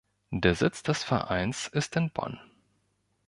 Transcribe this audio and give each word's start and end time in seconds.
Der 0.31 0.55
Sitz 0.55 0.81
des 0.81 1.03
Vereins 1.03 1.67
ist 1.67 1.95
in 1.95 2.09
Bonn. 2.09 2.39